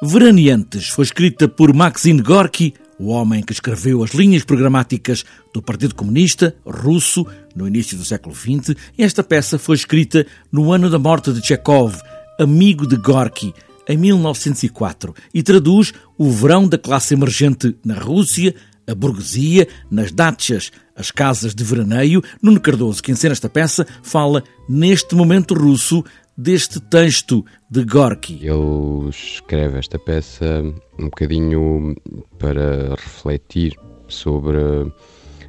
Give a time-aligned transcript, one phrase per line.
[0.00, 5.96] Veraneantes foi escrita por Maxim Gorky, o homem que escreveu as linhas programáticas do Partido
[5.96, 8.76] Comunista russo no início do século XX.
[8.96, 11.96] Esta peça foi escrita no ano da morte de Chekhov,
[12.38, 13.52] amigo de Gorky,
[13.88, 18.54] em 1904, e traduz o verão da classe emergente na Rússia,
[18.86, 22.22] a burguesia, nas dachas, as casas de veraneio.
[22.40, 26.04] Nuno Cardoso, que encena esta peça, fala neste momento russo
[26.38, 28.46] deste texto de Gorky.
[28.46, 30.62] Ele escreve esta peça
[30.96, 31.96] um bocadinho
[32.38, 33.74] para refletir
[34.06, 34.56] sobre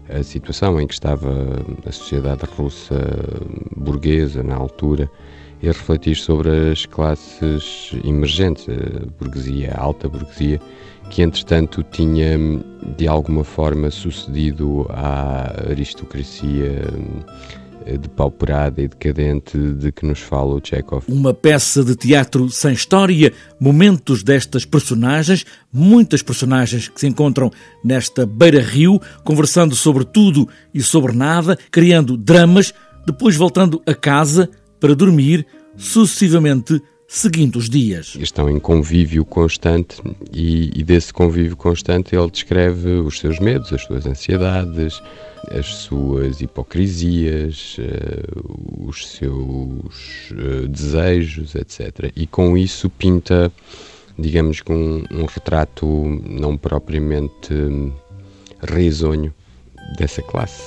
[0.09, 2.95] a situação em que estava a sociedade russa
[3.77, 5.07] burguesa na altura
[5.61, 10.59] e refletir sobre as classes emergentes, a burguesia, a alta burguesia,
[11.11, 12.35] que entretanto tinha
[12.97, 16.81] de alguma forma sucedido à aristocracia
[17.85, 21.03] depauperada e decadente de que nos fala o Chekhov.
[21.07, 27.51] Uma peça de teatro sem história, momentos destas personagens, muitas personagens que se encontram
[27.83, 32.73] nesta beira-rio, conversando sobre tudo e sobre nada, criando dramas,
[33.05, 38.15] depois voltando a casa para dormir, sucessivamente seguindo os dias.
[38.19, 39.99] Estão em convívio constante
[40.31, 45.01] e, e, desse convívio constante ele descreve os seus medos, as suas ansiedades,
[45.49, 52.11] as suas hipocrisias, uh, os seus uh, desejos, etc.
[52.15, 53.51] E com isso pinta,
[54.17, 55.87] digamos, um, um retrato
[56.23, 57.91] não propriamente hum,
[58.71, 59.33] risonho
[59.97, 60.61] dessa classe,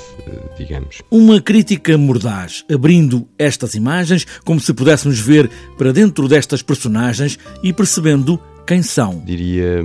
[0.57, 1.03] digamos.
[1.11, 7.73] Uma crítica mordaz, abrindo estas imagens como se pudéssemos ver para dentro destas personagens e
[7.73, 9.19] percebendo quem são.
[9.25, 9.83] Diria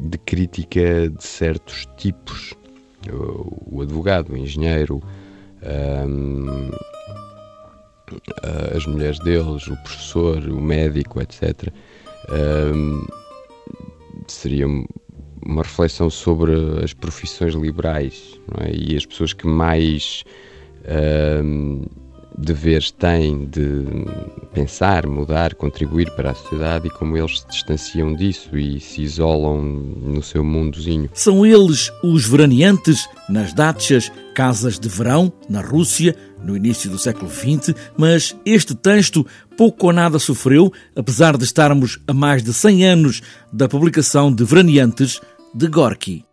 [0.00, 2.54] de crítica de certos tipos.
[3.66, 5.02] O advogado, o engenheiro,
[6.06, 6.70] hum,
[8.76, 11.72] as mulheres deles, o professor, o médico, etc.
[12.30, 13.06] Hum,
[14.26, 14.84] seriam
[15.50, 18.72] uma reflexão sobre as profissões liberais é?
[18.72, 20.24] e as pessoas que mais
[20.84, 21.90] uh,
[22.38, 23.84] deveres têm de
[24.54, 29.60] pensar, mudar, contribuir para a sociedade e como eles se distanciam disso e se isolam
[29.60, 31.10] no seu mundozinho.
[31.12, 37.30] São eles os veraneantes nas dachas, casas de verão, na Rússia, no início do século
[37.30, 42.86] XX, mas este texto pouco ou nada sofreu, apesar de estarmos a mais de 100
[42.86, 43.22] anos
[43.52, 45.20] da publicação de Veraneantes
[45.52, 46.29] de Gorky.